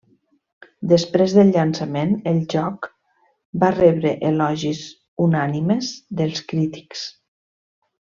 [0.93, 2.89] Després del llançament, el joc
[3.65, 4.83] va rebre elogis
[5.29, 7.09] unànimes dels crítics.